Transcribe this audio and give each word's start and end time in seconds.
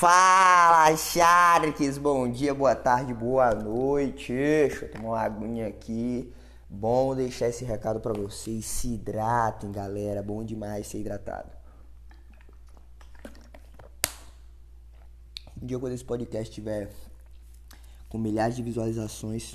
Fala, 0.00 0.96
Sharks! 0.96 1.98
Bom 1.98 2.26
dia, 2.26 2.54
boa 2.54 2.74
tarde, 2.74 3.12
boa 3.12 3.54
noite. 3.54 4.32
Deixa 4.32 4.86
eu 4.86 4.92
tomar 4.92 5.08
uma 5.08 5.20
aguinha 5.20 5.66
aqui. 5.66 6.32
Bom 6.70 7.14
deixar 7.14 7.48
esse 7.48 7.66
recado 7.66 8.00
para 8.00 8.14
vocês. 8.14 8.64
Se 8.64 8.94
hidratem, 8.94 9.70
galera. 9.70 10.22
Bom 10.22 10.42
demais 10.42 10.86
ser 10.86 11.00
hidratado. 11.00 11.50
Um 15.62 15.66
dia 15.66 15.78
quando 15.78 15.92
esse 15.92 16.02
podcast 16.02 16.48
estiver 16.48 16.90
com 18.08 18.16
milhares 18.16 18.56
de 18.56 18.62
visualizações, 18.62 19.54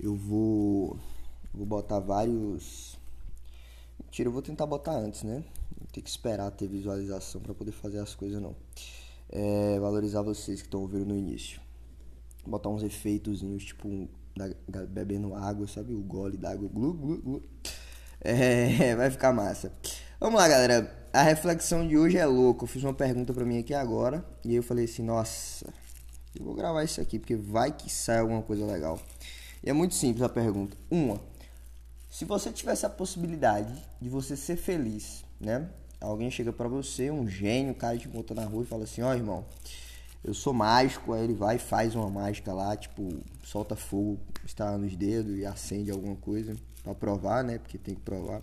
eu 0.00 0.16
vou 0.16 0.98
vou 1.52 1.66
botar 1.66 2.00
vários 2.00 2.95
Mentira, 4.06 4.28
eu 4.28 4.32
vou 4.32 4.42
tentar 4.42 4.66
botar 4.66 4.92
antes, 4.92 5.22
né? 5.22 5.44
Tem 5.92 6.02
que 6.02 6.08
esperar 6.08 6.50
ter 6.50 6.66
visualização 6.66 7.40
para 7.40 7.54
poder 7.54 7.72
fazer 7.72 7.98
as 7.98 8.14
coisas 8.14 8.40
não. 8.40 8.56
É, 9.28 9.78
valorizar 9.78 10.22
vocês 10.22 10.60
que 10.60 10.68
estão 10.68 10.80
ouvindo 10.80 11.06
no 11.06 11.16
início. 11.16 11.60
Botar 12.46 12.68
uns 12.68 12.82
efeitos, 12.82 13.40
tipo 13.64 14.08
da, 14.36 14.84
bebendo 14.86 15.34
água, 15.34 15.66
sabe? 15.66 15.94
O 15.94 16.02
gole 16.02 16.36
d'água. 16.36 16.68
Glu, 16.68 16.92
glu, 16.92 17.22
glu. 17.22 17.42
É, 18.20 18.94
vai 18.96 19.10
ficar 19.10 19.32
massa. 19.32 19.72
Vamos 20.20 20.40
lá, 20.40 20.48
galera. 20.48 21.06
A 21.12 21.22
reflexão 21.22 21.86
de 21.86 21.96
hoje 21.96 22.18
é 22.18 22.26
louca. 22.26 22.64
Eu 22.64 22.68
fiz 22.68 22.82
uma 22.84 22.94
pergunta 22.94 23.32
para 23.32 23.44
mim 23.44 23.58
aqui 23.58 23.74
agora. 23.74 24.24
E 24.44 24.54
eu 24.54 24.62
falei 24.62 24.84
assim, 24.84 25.02
nossa, 25.02 25.66
eu 26.38 26.44
vou 26.44 26.54
gravar 26.54 26.84
isso 26.84 27.00
aqui, 27.00 27.18
porque 27.18 27.34
vai 27.34 27.72
que 27.72 27.90
sai 27.90 28.18
alguma 28.18 28.42
coisa 28.42 28.64
legal. 28.66 29.00
E 29.64 29.70
é 29.70 29.72
muito 29.72 29.94
simples 29.94 30.22
a 30.22 30.28
pergunta. 30.28 30.76
Uma, 30.90 31.20
se 32.16 32.24
você 32.24 32.50
tivesse 32.50 32.86
a 32.86 32.88
possibilidade 32.88 33.74
de 34.00 34.08
você 34.08 34.34
ser 34.38 34.56
feliz, 34.56 35.22
né? 35.38 35.68
Alguém 36.00 36.30
chega 36.30 36.50
para 36.50 36.66
você, 36.66 37.10
um 37.10 37.28
gênio, 37.28 37.72
um 37.72 37.74
cara 37.74 37.98
te 37.98 38.08
encontra 38.08 38.34
na 38.34 38.46
rua 38.46 38.62
e 38.62 38.66
fala 38.66 38.84
assim, 38.84 39.02
ó 39.02 39.10
oh, 39.10 39.14
irmão, 39.14 39.44
eu 40.24 40.32
sou 40.32 40.54
mágico, 40.54 41.12
aí 41.12 41.24
ele 41.24 41.34
vai 41.34 41.56
e 41.56 41.58
faz 41.58 41.94
uma 41.94 42.08
mágica 42.08 42.54
lá, 42.54 42.74
tipo, 42.74 43.22
solta 43.44 43.76
fogo, 43.76 44.18
está 44.46 44.78
nos 44.78 44.96
dedos 44.96 45.36
e 45.36 45.44
acende 45.44 45.90
alguma 45.90 46.16
coisa 46.16 46.56
para 46.82 46.94
provar, 46.94 47.44
né? 47.44 47.58
Porque 47.58 47.76
tem 47.76 47.94
que 47.94 48.00
provar. 48.00 48.40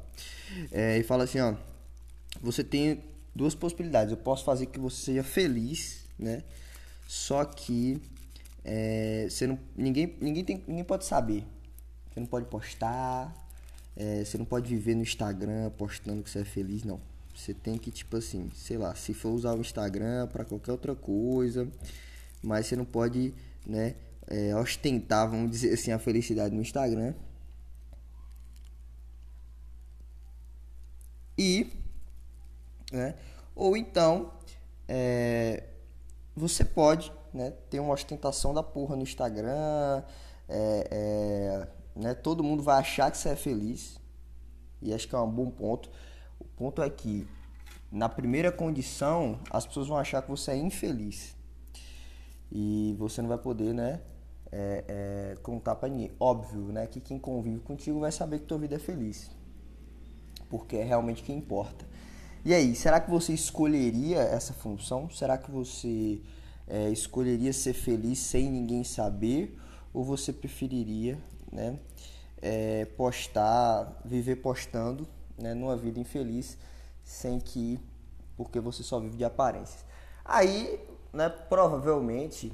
É, 0.72 1.00
e 1.00 1.03
fala 1.03 1.23
assim, 1.23 1.40
ó, 1.40 1.56
você 2.44 2.64
tem 2.64 3.03
duas 3.34 3.56
possibilidades. 3.56 4.12
Eu 4.12 4.17
posso 4.17 4.45
fazer 4.45 4.67
que 4.67 4.78
você 4.78 5.03
seja 5.03 5.23
feliz, 5.23 6.06
né? 6.19 6.44
Só 7.08 7.44
que 7.44 8.00
é, 8.64 9.25
você 9.28 9.47
não, 9.47 9.58
ninguém, 9.75 10.16
ninguém, 10.22 10.45
tem, 10.45 10.64
ninguém 10.67 10.84
pode 10.84 11.06
saber. 11.06 11.44
Você 12.12 12.19
não 12.19 12.28
pode 12.28 12.45
postar, 12.45 13.36
é, 13.95 14.23
você 14.23 14.38
não 14.38 14.45
pode 14.45 14.69
viver 14.69 14.95
no 14.95 15.02
Instagram 15.02 15.69
postando 15.72 16.23
que 16.23 16.30
você 16.30 16.39
é 16.39 16.45
feliz, 16.45 16.83
não. 16.83 16.99
Você 17.36 17.53
tem 17.53 17.77
que, 17.77 17.91
tipo 17.91 18.17
assim, 18.17 18.52
sei 18.55 18.77
lá, 18.77 18.94
se 18.95 19.13
for 19.13 19.30
usar 19.30 19.53
o 19.53 19.61
Instagram 19.61 20.27
para 20.27 20.45
qualquer 20.45 20.72
outra 20.72 20.95
coisa, 20.95 21.67
mas 22.41 22.67
você 22.67 22.75
não 22.75 22.85
pode, 22.85 23.33
né, 23.66 23.95
é, 24.27 24.55
ostentar, 24.55 25.30
vamos 25.30 25.52
dizer 25.52 25.73
assim, 25.73 25.91
a 25.91 26.00
felicidade 26.00 26.53
no 26.53 26.61
Instagram. 26.61 27.13
E, 31.38 31.72
né, 32.91 33.16
ou 33.55 33.75
então, 33.75 34.31
é, 34.88 35.63
você 36.35 36.63
pode, 36.63 37.11
né, 37.33 37.52
ter 37.69 37.80
uma 37.80 37.94
ostentação 37.94 38.53
da 38.53 38.61
porra 38.61 38.95
no 38.95 39.03
Instagram, 39.03 40.03
é, 40.47 40.88
é, 40.91 41.67
né, 41.95 42.13
todo 42.13 42.44
mundo 42.44 42.63
vai 42.63 42.80
achar 42.80 43.11
que 43.11 43.17
você 43.17 43.30
é 43.30 43.36
feliz, 43.36 43.99
e 44.81 44.94
acho 44.94 45.08
que 45.08 45.16
é 45.16 45.19
um 45.19 45.30
bom 45.30 45.49
ponto 45.49 45.89
o 46.44 46.45
ponto 46.45 46.81
é 46.81 46.89
que 46.89 47.25
na 47.91 48.09
primeira 48.09 48.52
condição 48.52 49.39
as 49.50 49.66
pessoas 49.66 49.88
vão 49.88 49.97
achar 49.97 50.22
que 50.22 50.30
você 50.30 50.52
é 50.52 50.58
infeliz 50.58 51.35
e 52.52 52.95
você 53.00 53.22
não 53.22 53.30
vai 53.30 53.38
poder, 53.38 53.73
né, 53.73 54.02
é, 54.52 54.83
é, 54.88 55.35
contar 55.41 55.75
para 55.75 55.89
ninguém. 55.89 56.11
Óbvio, 56.19 56.63
né, 56.72 56.85
que 56.85 57.00
quem 57.00 57.18
convive 57.18 57.59
contigo 57.62 58.00
vai 58.00 58.12
saber 58.12 58.39
que 58.39 58.45
tua 58.45 58.59
vida 58.59 58.75
é 58.75 58.79
feliz, 58.79 59.31
porque 60.50 60.75
é 60.75 60.84
realmente 60.84 61.23
quem 61.23 61.38
importa. 61.38 61.85
E 62.45 62.53
aí, 62.53 62.75
será 62.75 63.00
que 63.00 63.09
você 63.09 63.34
escolheria 63.34 64.19
essa 64.19 64.53
função? 64.53 65.09
Será 65.09 65.38
que 65.38 65.50
você 65.50 66.22
é, 66.68 66.89
escolheria 66.89 67.53
ser 67.53 67.73
feliz 67.73 68.19
sem 68.19 68.51
ninguém 68.51 68.84
saber? 68.84 69.57
Ou 69.94 70.03
você 70.03 70.34
preferiria, 70.34 71.18
né, 71.53 71.80
é, 72.41 72.86
postar, 72.97 74.02
viver 74.03 74.38
postando 74.38 75.08
né, 75.38 75.53
numa 75.53 75.78
vida 75.78 76.00
infeliz 76.00 76.58
sem 77.03 77.40
que 77.40 77.80
porque 78.36 78.59
você 78.59 78.81
só 78.84 79.00
vive 79.00 79.16
de 79.16 79.24
aparências. 79.24 79.86
Aí, 80.25 80.80
né, 81.13 81.30
provavelmente, 81.30 82.52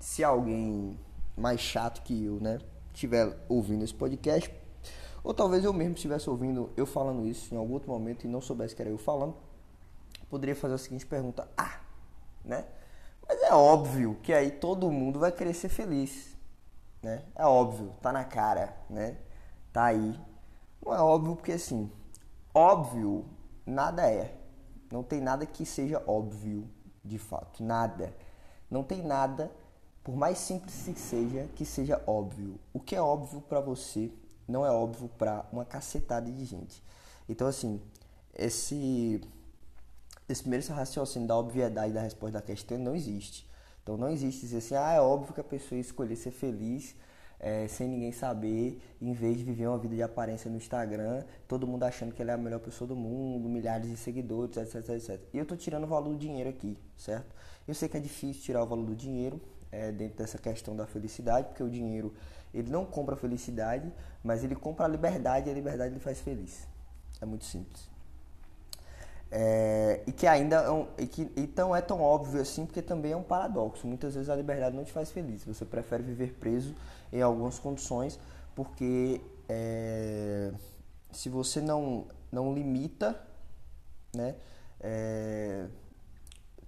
se 0.00 0.24
alguém 0.24 0.98
mais 1.36 1.60
chato 1.60 2.02
que 2.02 2.24
eu, 2.24 2.40
né, 2.40 2.58
estiver 2.92 3.36
ouvindo 3.48 3.84
esse 3.84 3.94
podcast, 3.94 4.52
ou 5.22 5.32
talvez 5.32 5.64
eu 5.64 5.72
mesmo 5.72 5.94
estivesse 5.94 6.28
ouvindo 6.28 6.70
eu 6.76 6.84
falando 6.84 7.26
isso 7.26 7.54
em 7.54 7.56
algum 7.56 7.74
outro 7.74 7.90
momento 7.90 8.24
e 8.24 8.28
não 8.28 8.40
soubesse 8.40 8.74
que 8.74 8.82
era 8.82 8.90
eu 8.90 8.98
falando, 8.98 9.36
poderia 10.28 10.56
fazer 10.56 10.74
a 10.74 10.78
seguinte 10.78 11.06
pergunta: 11.06 11.48
"Ah, 11.56 11.80
né? 12.44 12.66
Mas 13.28 13.40
é 13.42 13.54
óbvio 13.54 14.18
que 14.22 14.32
aí 14.32 14.50
todo 14.50 14.90
mundo 14.90 15.20
vai 15.20 15.30
querer 15.30 15.54
ser 15.54 15.68
feliz, 15.68 16.31
né? 17.02 17.22
É 17.34 17.44
óbvio, 17.44 17.92
tá 18.00 18.12
na 18.12 18.24
cara, 18.24 18.76
né? 18.88 19.16
Tá 19.72 19.84
aí. 19.84 20.18
Não 20.84 20.94
é 20.94 21.00
óbvio 21.00 21.36
porque 21.36 21.52
assim, 21.52 21.90
Óbvio, 22.54 23.24
nada 23.64 24.10
é. 24.10 24.38
Não 24.90 25.02
tem 25.02 25.22
nada 25.22 25.46
que 25.46 25.64
seja 25.64 26.02
óbvio, 26.06 26.68
de 27.02 27.18
fato. 27.18 27.64
Nada. 27.64 28.14
Não 28.70 28.82
tem 28.82 29.02
nada, 29.02 29.50
por 30.04 30.14
mais 30.14 30.36
simples 30.38 30.82
que 30.84 31.00
seja, 31.00 31.48
que 31.56 31.64
seja 31.64 32.02
óbvio. 32.06 32.58
O 32.72 32.80
que 32.80 32.94
é 32.94 33.00
óbvio 33.00 33.40
para 33.40 33.60
você 33.60 34.12
não 34.46 34.66
é 34.66 34.70
óbvio 34.70 35.08
para 35.16 35.46
uma 35.50 35.64
cacetada 35.64 36.30
de 36.30 36.44
gente. 36.44 36.82
Então, 37.26 37.46
assim, 37.46 37.80
esse, 38.34 39.22
esse 40.28 40.42
primeiro 40.42 40.70
raciocínio 40.74 41.26
da 41.26 41.36
obviedade 41.36 41.94
da 41.94 42.02
resposta 42.02 42.38
da 42.38 42.42
questão 42.42 42.76
não 42.76 42.94
existe. 42.94 43.48
Então, 43.82 43.96
não 43.96 44.08
existe 44.08 44.42
dizer 44.42 44.58
assim, 44.58 44.74
ah, 44.74 44.92
é 44.92 45.00
óbvio 45.00 45.34
que 45.34 45.40
a 45.40 45.44
pessoa 45.44 45.80
escolher 45.80 46.16
ser 46.16 46.30
feliz 46.30 46.94
é, 47.42 47.66
sem 47.66 47.88
ninguém 47.88 48.12
saber, 48.12 48.80
em 49.00 49.12
vez 49.12 49.36
de 49.36 49.42
viver 49.42 49.66
uma 49.66 49.76
vida 49.76 49.96
de 49.96 50.02
aparência 50.02 50.48
no 50.48 50.56
Instagram, 50.56 51.24
todo 51.48 51.66
mundo 51.66 51.82
achando 51.82 52.14
que 52.14 52.22
ele 52.22 52.30
é 52.30 52.34
a 52.34 52.38
melhor 52.38 52.60
pessoa 52.60 52.86
do 52.86 52.94
mundo, 52.94 53.48
milhares 53.48 53.90
de 53.90 53.96
seguidores, 53.96 54.56
etc, 54.56 54.90
etc. 54.90 55.20
E 55.34 55.38
eu 55.38 55.44
tô 55.44 55.56
tirando 55.56 55.82
o 55.82 55.88
valor 55.88 56.10
do 56.10 56.16
dinheiro 56.16 56.48
aqui, 56.48 56.78
certo? 56.96 57.34
Eu 57.66 57.74
sei 57.74 57.88
que 57.88 57.96
é 57.96 58.00
difícil 58.00 58.40
tirar 58.42 58.62
o 58.62 58.66
valor 58.66 58.86
do 58.86 58.94
dinheiro 58.94 59.40
é, 59.72 59.90
dentro 59.90 60.18
dessa 60.18 60.38
questão 60.38 60.76
da 60.76 60.86
felicidade, 60.86 61.48
porque 61.48 61.64
o 61.64 61.68
dinheiro 61.68 62.14
ele 62.54 62.70
não 62.70 62.86
compra 62.86 63.16
felicidade, 63.16 63.92
mas 64.22 64.44
ele 64.44 64.54
compra 64.54 64.84
a 64.84 64.88
liberdade 64.88 65.48
e 65.48 65.50
a 65.50 65.54
liberdade 65.54 65.92
ele 65.94 66.00
faz 66.00 66.20
feliz. 66.20 66.68
É 67.20 67.26
muito 67.26 67.44
simples. 67.44 67.91
É, 69.34 70.02
e 70.06 70.12
que 70.12 70.26
ainda 70.26 70.56
é 70.56 70.70
um, 70.70 70.86
e 70.98 71.06
que 71.06 71.32
então 71.34 71.74
é 71.74 71.80
tão 71.80 72.02
óbvio 72.02 72.38
assim 72.38 72.66
porque 72.66 72.82
também 72.82 73.12
é 73.12 73.16
um 73.16 73.22
paradoxo. 73.22 73.86
Muitas 73.86 74.14
vezes 74.14 74.28
a 74.28 74.36
liberdade 74.36 74.76
não 74.76 74.84
te 74.84 74.92
faz 74.92 75.10
feliz. 75.10 75.42
Você 75.44 75.64
prefere 75.64 76.02
viver 76.02 76.34
preso 76.34 76.74
em 77.10 77.22
algumas 77.22 77.58
condições 77.58 78.20
porque 78.54 79.22
é, 79.48 80.52
se 81.10 81.30
você 81.30 81.62
não 81.62 82.06
não 82.30 82.52
limita, 82.52 83.18
né? 84.14 84.34
É, 84.78 85.66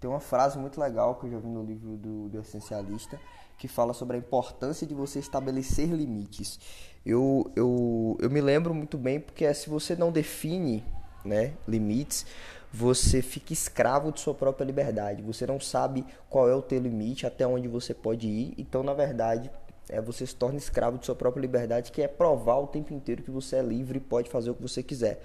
tem 0.01 0.09
uma 0.09 0.21
frase 0.21 0.59
muito 0.59 0.81
legal 0.81 1.17
que 1.17 1.27
eu 1.27 1.31
já 1.33 1.39
vi 1.39 1.49
no 1.49 1.63
livro 1.63 1.99
do, 1.99 2.31
do 2.31 2.41
Essencialista 2.41 3.21
que 3.59 3.69
fala 3.69 3.93
sobre 3.93 4.17
a 4.17 4.19
importância 4.19 4.87
de 4.87 4.95
você 4.95 5.19
estabelecer 5.19 5.89
limites. 5.89 6.59
Eu, 7.05 7.51
eu, 7.55 8.17
eu 8.21 8.31
me 8.31 8.41
lembro 8.41 8.73
muito 8.73 8.97
bem 8.97 9.21
porque 9.21 9.45
é, 9.45 9.53
se 9.53 9.69
você 9.69 9.95
não 9.95 10.11
define 10.11 10.83
né, 11.25 11.53
limites, 11.67 12.27
você 12.73 13.23
fica 13.23 13.53
escravo 13.53 14.11
de 14.11 14.21
sua 14.21 14.35
própria 14.35 14.65
liberdade. 14.65 15.23
Você 15.23 15.47
não 15.47 15.61
sabe 15.61 16.05
qual 16.29 16.49
é 16.49 16.55
o 16.55 16.61
teu 16.61 16.81
limite, 16.81 17.27
até 17.27 17.47
onde 17.47 17.69
você 17.69 17.95
pode 17.95 18.27
ir. 18.27 18.55
Então, 18.59 18.83
na 18.83 18.93
verdade, 18.93 19.51
é, 19.89 20.01
você 20.01 20.27
se 20.27 20.35
torna 20.35 20.59
escravo 20.59 20.99
de 20.99 21.07
sua 21.07 21.15
própria 21.15 21.41
liberdade, 21.41 21.93
que 21.93 22.03
é 22.03 22.09
provar 22.09 22.57
o 22.57 22.67
tempo 22.67 22.93
inteiro 22.93 23.23
que 23.23 23.31
você 23.31 23.57
é 23.57 23.63
livre 23.63 23.99
e 23.99 24.01
pode 24.01 24.29
fazer 24.29 24.51
o 24.51 24.55
que 24.55 24.63
você 24.63 24.83
quiser. 24.83 25.23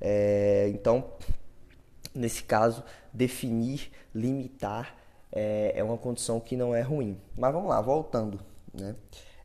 É, 0.00 0.68
então, 0.74 1.04
nesse 2.14 2.42
caso, 2.42 2.82
definir, 3.12 3.90
limitar 4.14 4.96
é, 5.30 5.72
é, 5.76 5.84
uma 5.84 5.96
condição 5.96 6.40
que 6.40 6.56
não 6.56 6.74
é 6.74 6.80
ruim. 6.80 7.16
Mas 7.36 7.52
vamos 7.52 7.68
lá, 7.68 7.80
voltando. 7.80 8.40
Né? 8.72 8.96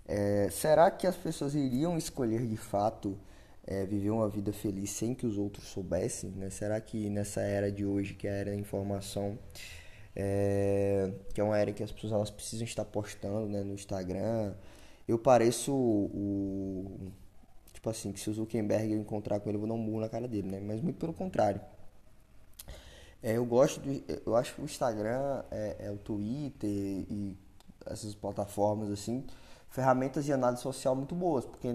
É, 0.08 0.50
será 0.52 0.90
que 0.90 1.06
as 1.06 1.16
pessoas 1.16 1.54
iriam 1.54 1.98
escolher 1.98 2.46
de 2.46 2.58
fato 2.58 3.18
é, 3.66 3.86
viver 3.86 4.12
uma 4.12 4.30
vida 4.30 4.54
feliz 4.54 4.92
sem 4.92 5.14
que 5.14 5.26
os 5.26 5.38
outros 5.38 5.68
soubessem? 5.68 6.32
Né? 6.32 6.50
Será 6.50 6.80
que 6.80 7.10
nessa 7.10 7.42
era 7.42 7.72
de 7.72 7.86
hoje, 7.86 8.14
que 8.14 8.28
é 8.28 8.32
a 8.32 8.34
era 8.34 8.52
da 8.52 8.58
informação, 8.58 9.38
é, 10.16 11.12
que 11.34 11.42
é 11.42 11.44
uma 11.44 11.58
era 11.58 11.72
que 11.74 11.84
as 11.84 11.92
pessoas 11.92 12.14
elas 12.14 12.30
precisam 12.30 12.66
estar 12.66 12.86
postando 12.86 13.48
né, 13.48 13.64
no 13.64 13.74
Instagram, 13.74 14.54
eu 15.08 15.20
pareço 15.20 15.74
o, 15.74 17.12
tipo 17.74 17.90
assim, 17.90 18.12
que 18.12 18.20
se 18.20 18.30
o 18.30 18.34
Zuckerberg 18.34 18.94
eu 18.94 19.00
encontrar 19.00 19.40
com 19.40 19.50
ele, 19.50 19.58
eu 19.58 19.60
vou 19.62 19.70
dar 19.70 19.76
um 19.76 19.86
burro 19.86 20.02
na 20.02 20.10
cara 20.10 20.28
dele, 20.28 20.50
né? 20.50 20.60
Mas 20.60 20.82
muito 20.82 20.98
pelo 20.98 21.14
contrário. 21.14 21.62
É, 23.22 23.38
eu 23.38 23.46
gosto 23.46 23.80
do, 23.80 24.04
eu 24.26 24.36
acho 24.36 24.56
que 24.56 24.62
o 24.62 24.66
Instagram 24.66 25.44
é, 25.52 25.76
é, 25.80 25.92
o 25.92 25.98
Twitter 25.98 26.70
e 26.70 27.36
essas 27.86 28.16
plataformas 28.16 28.90
assim, 28.92 29.24
ferramentas 29.70 30.26
de 30.26 30.34
análise 30.34 30.62
social 30.62 30.96
muito 30.96 31.16
boas, 31.16 31.46
porque 31.46 31.72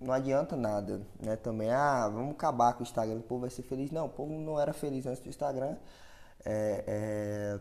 não 0.00 0.12
adianta 0.12 0.56
nada, 0.56 1.00
né? 1.20 1.36
Também, 1.36 1.70
ah, 1.70 2.08
vamos 2.08 2.32
acabar 2.32 2.74
com 2.74 2.80
o 2.80 2.82
Instagram, 2.82 3.16
o 3.16 3.22
povo 3.22 3.42
vai 3.42 3.50
ser 3.50 3.62
feliz. 3.62 3.90
Não, 3.90 4.06
o 4.06 4.08
povo 4.08 4.32
não 4.34 4.60
era 4.60 4.72
feliz 4.72 5.06
antes 5.06 5.22
do 5.22 5.28
Instagram. 5.28 5.76
É, 6.44 6.84
é, 6.86 7.60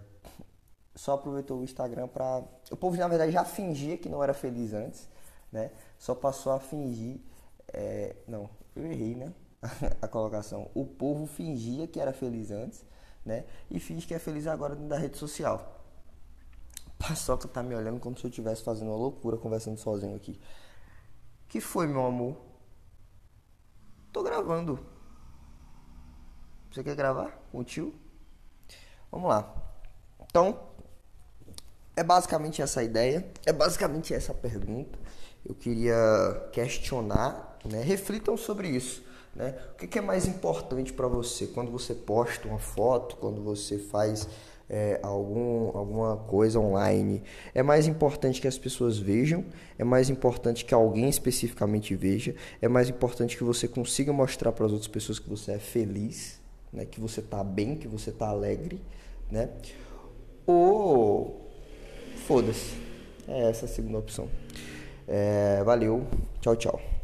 só 0.95 1.13
aproveitou 1.13 1.59
o 1.59 1.63
Instagram 1.63 2.07
para. 2.07 2.43
O 2.71 2.77
povo, 2.77 2.97
na 2.97 3.07
verdade, 3.07 3.31
já 3.31 3.43
fingia 3.45 3.97
que 3.97 4.09
não 4.09 4.23
era 4.23 4.33
feliz 4.33 4.73
antes, 4.73 5.09
né? 5.51 5.71
Só 5.97 6.13
passou 6.13 6.51
a 6.51 6.59
fingir. 6.59 7.19
É... 7.71 8.15
Não, 8.27 8.49
eu 8.75 8.85
errei, 8.85 9.15
né? 9.15 9.33
a 10.01 10.07
colocação. 10.07 10.69
O 10.73 10.85
povo 10.85 11.25
fingia 11.25 11.87
que 11.87 11.99
era 11.99 12.13
feliz 12.13 12.51
antes, 12.51 12.85
né? 13.25 13.45
E 13.69 13.79
finge 13.79 14.05
que 14.05 14.13
é 14.13 14.19
feliz 14.19 14.47
agora 14.47 14.75
dentro 14.75 14.89
da 14.89 14.97
rede 14.97 15.17
social. 15.17 15.82
Paçoca 17.05 17.49
tá 17.49 17.61
me 17.61 17.75
olhando 17.75 17.99
como 17.99 18.17
se 18.17 18.23
eu 18.23 18.29
estivesse 18.29 18.63
fazendo 18.63 18.87
uma 18.87 18.95
loucura 18.95 19.35
conversando 19.35 19.77
sozinho 19.77 20.15
aqui. 20.15 20.39
Que 21.49 21.59
foi, 21.59 21.85
meu 21.85 22.05
amor? 22.05 22.37
Tô 24.13 24.23
gravando. 24.23 24.79
Você 26.71 26.81
quer 26.81 26.95
gravar 26.95 27.31
com 27.51 27.59
o 27.59 27.63
tio? 27.63 27.93
Vamos 29.11 29.27
lá. 29.27 29.53
Então, 30.25 30.57
é 31.93 32.03
basicamente 32.03 32.61
essa 32.61 32.81
ideia, 32.81 33.29
é 33.45 33.51
basicamente 33.51 34.13
essa 34.13 34.33
pergunta. 34.33 34.97
Eu 35.45 35.53
queria 35.53 35.93
questionar, 36.53 37.59
né? 37.65 37.81
Reflitam 37.83 38.37
sobre 38.37 38.69
isso. 38.69 39.03
Né? 39.35 39.55
O 39.71 39.75
que 39.75 39.97
é 39.97 40.01
mais 40.01 40.27
importante 40.27 40.93
para 40.93 41.07
você 41.07 41.47
quando 41.47 41.71
você 41.71 41.93
posta 41.93 42.47
uma 42.47 42.59
foto, 42.59 43.15
quando 43.15 43.41
você 43.41 43.79
faz 43.79 44.27
é, 44.69 44.99
algum, 45.01 45.75
alguma 45.75 46.17
coisa 46.17 46.59
online? 46.59 47.23
É 47.53 47.63
mais 47.63 47.87
importante 47.87 48.39
que 48.39 48.47
as 48.47 48.57
pessoas 48.57 48.99
vejam? 48.99 49.43
É 49.77 49.83
mais 49.83 50.09
importante 50.09 50.63
que 50.63 50.73
alguém 50.73 51.09
especificamente 51.09 51.95
veja? 51.95 52.35
É 52.61 52.67
mais 52.67 52.89
importante 52.89 53.35
que 53.35 53.43
você 53.43 53.67
consiga 53.67 54.13
mostrar 54.13 54.51
para 54.51 54.65
as 54.65 54.71
outras 54.71 54.87
pessoas 54.87 55.17
que 55.17 55.29
você 55.29 55.53
é 55.53 55.59
feliz, 55.59 56.39
né? 56.71 56.85
que 56.85 57.01
você 57.01 57.19
está 57.19 57.43
bem, 57.43 57.75
que 57.75 57.87
você 57.87 58.11
está 58.11 58.27
alegre? 58.27 58.79
Né? 59.31 59.49
Ou 60.45 61.49
foda-se. 62.27 62.83
É 63.27 63.49
essa 63.49 63.65
a 63.65 63.69
segunda 63.69 63.97
opção. 63.97 64.27
É, 65.07 65.63
valeu. 65.63 66.05
Tchau, 66.39 66.55
tchau. 66.55 67.02